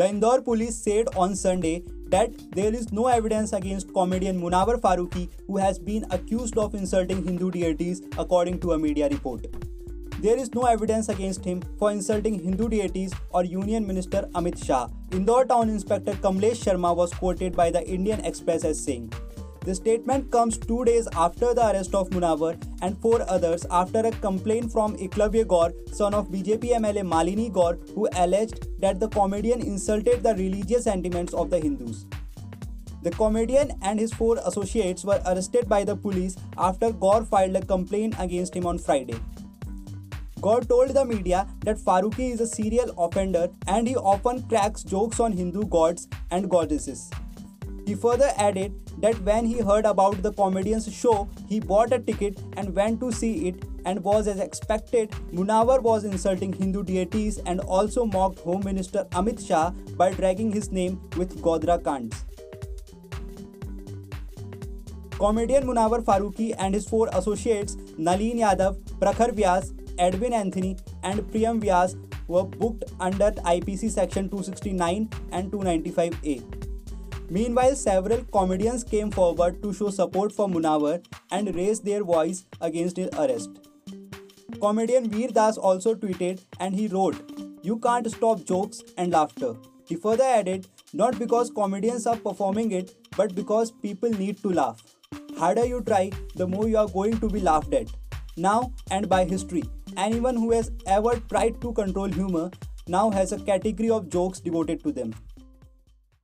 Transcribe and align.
The 0.00 0.08
Indore 0.08 0.40
police 0.40 0.76
said 0.76 1.08
on 1.14 1.36
Sunday 1.36 1.84
that 2.08 2.30
there 2.52 2.74
is 2.74 2.90
no 2.90 3.08
evidence 3.08 3.52
against 3.52 3.92
comedian 3.92 4.40
Munawar 4.40 4.80
Farooqi, 4.80 5.28
who 5.46 5.58
has 5.58 5.78
been 5.78 6.06
accused 6.10 6.56
of 6.56 6.74
insulting 6.74 7.22
Hindu 7.22 7.50
deities, 7.50 8.00
according 8.16 8.60
to 8.60 8.72
a 8.72 8.78
media 8.78 9.10
report. 9.10 9.46
There 10.20 10.38
is 10.38 10.54
no 10.54 10.62
evidence 10.62 11.10
against 11.10 11.44
him 11.44 11.60
for 11.78 11.92
insulting 11.92 12.42
Hindu 12.42 12.70
deities 12.70 13.12
or 13.28 13.44
Union 13.44 13.86
Minister 13.86 14.22
Amit 14.34 14.64
Shah. 14.64 14.88
Indore 15.12 15.44
Town 15.44 15.68
Inspector 15.68 16.14
Kamlesh 16.14 16.64
Sharma 16.64 16.96
was 16.96 17.12
quoted 17.12 17.54
by 17.54 17.70
the 17.70 17.86
Indian 17.86 18.24
Express 18.24 18.64
as 18.64 18.82
saying, 18.82 19.12
the 19.66 19.74
statement 19.74 20.30
comes 20.32 20.56
two 20.56 20.82
days 20.86 21.08
after 21.14 21.52
the 21.52 21.66
arrest 21.70 21.94
of 21.94 22.08
Munawar 22.08 22.56
and 22.82 22.96
four 22.98 23.22
others 23.28 23.66
after 23.70 24.00
a 24.00 24.10
complaint 24.10 24.72
from 24.72 24.96
Eklavya 24.96 25.46
Gaur, 25.46 25.72
son 25.92 26.14
of 26.14 26.28
BJP 26.28 26.72
MLA 26.78 27.02
Malini 27.02 27.52
Gaur, 27.52 27.78
who 27.94 28.08
alleged 28.16 28.66
that 28.80 29.00
the 29.00 29.08
comedian 29.08 29.60
insulted 29.60 30.22
the 30.22 30.34
religious 30.34 30.84
sentiments 30.84 31.34
of 31.34 31.50
the 31.50 31.58
Hindus. 31.58 32.06
The 33.02 33.10
comedian 33.10 33.72
and 33.82 33.98
his 33.98 34.12
four 34.12 34.36
associates 34.44 35.04
were 35.04 35.20
arrested 35.26 35.68
by 35.68 35.84
the 35.84 35.96
police 35.96 36.36
after 36.58 36.92
Gaur 36.92 37.24
filed 37.24 37.56
a 37.56 37.64
complaint 37.64 38.14
against 38.18 38.54
him 38.54 38.66
on 38.66 38.78
Friday. 38.78 39.18
Gaur 40.40 40.60
told 40.62 40.90
the 40.90 41.04
media 41.04 41.46
that 41.64 41.76
Farooqi 41.76 42.32
is 42.32 42.40
a 42.40 42.46
serial 42.46 42.94
offender 42.96 43.48
and 43.66 43.86
he 43.86 43.96
often 43.96 44.42
cracks 44.48 44.82
jokes 44.82 45.20
on 45.20 45.32
Hindu 45.32 45.66
gods 45.66 46.08
and 46.30 46.48
goddesses. 46.48 47.10
He 47.90 47.96
further 47.96 48.30
added 48.36 48.74
that 49.02 49.20
when 49.28 49.44
he 49.44 49.58
heard 49.58 49.84
about 49.84 50.22
the 50.22 50.32
comedian's 50.32 50.88
show, 50.94 51.28
he 51.48 51.58
bought 51.58 51.92
a 51.92 51.98
ticket 51.98 52.38
and 52.56 52.72
went 52.72 53.00
to 53.00 53.10
see 53.10 53.48
it 53.48 53.64
and 53.84 54.04
was 54.04 54.28
as 54.28 54.38
expected. 54.38 55.10
Munawar 55.32 55.82
was 55.82 56.04
insulting 56.04 56.52
Hindu 56.52 56.84
deities 56.84 57.38
and 57.38 57.58
also 57.58 58.04
mocked 58.06 58.38
Home 58.50 58.62
Minister 58.64 59.06
Amit 59.22 59.44
Shah 59.44 59.70
by 60.02 60.12
dragging 60.12 60.52
his 60.52 60.70
name 60.70 61.00
with 61.16 61.42
Godhra 61.42 61.82
Kands. 61.82 62.24
Comedian 65.18 65.64
Munawar 65.64 66.04
Farooqi 66.04 66.54
and 66.58 66.72
his 66.72 66.88
four 66.88 67.08
associates 67.12 67.74
Nalin 67.98 68.38
Yadav, 68.44 68.78
Prakhar 69.00 69.32
Vyas, 69.32 69.74
Edwin 69.98 70.32
Anthony, 70.32 70.76
and 71.02 71.22
Priyam 71.32 71.60
Vyas 71.60 71.98
were 72.28 72.44
booked 72.44 72.84
under 73.00 73.32
IPC 73.56 73.90
section 73.90 74.30
269 74.30 75.10
and 75.32 75.50
295A. 75.50 76.59
Meanwhile, 77.32 77.76
several 77.76 78.24
comedians 78.24 78.82
came 78.82 79.12
forward 79.12 79.62
to 79.62 79.72
show 79.72 79.90
support 79.90 80.32
for 80.32 80.48
Munawar 80.48 81.00
and 81.30 81.54
raise 81.54 81.78
their 81.78 82.02
voice 82.02 82.44
against 82.60 82.96
his 82.96 83.08
arrest. 83.16 83.50
Comedian 84.60 85.08
Veer 85.08 85.28
Das 85.28 85.56
also 85.56 85.94
tweeted 85.94 86.40
and 86.58 86.74
he 86.74 86.88
wrote, 86.88 87.16
You 87.62 87.78
can't 87.78 88.10
stop 88.10 88.44
jokes 88.44 88.82
and 88.98 89.12
laughter. 89.12 89.54
He 89.86 89.94
further 89.94 90.24
added, 90.24 90.66
Not 90.92 91.20
because 91.20 91.52
comedians 91.52 92.04
are 92.08 92.16
performing 92.16 92.72
it, 92.72 92.96
but 93.16 93.36
because 93.36 93.70
people 93.70 94.10
need 94.10 94.42
to 94.42 94.48
laugh. 94.48 94.82
Harder 95.38 95.64
you 95.64 95.82
try, 95.82 96.10
the 96.34 96.48
more 96.48 96.68
you 96.68 96.78
are 96.78 96.88
going 96.88 97.20
to 97.20 97.28
be 97.28 97.38
laughed 97.40 97.72
at. 97.72 97.86
Now 98.36 98.72
and 98.90 99.08
by 99.08 99.24
history, 99.24 99.62
anyone 99.96 100.34
who 100.34 100.50
has 100.50 100.72
ever 100.84 101.16
tried 101.28 101.60
to 101.60 101.72
control 101.74 102.08
humor 102.08 102.50
now 102.88 103.08
has 103.10 103.30
a 103.30 103.38
category 103.38 103.90
of 103.90 104.08
jokes 104.08 104.40
devoted 104.40 104.82
to 104.82 104.90
them. 104.90 105.14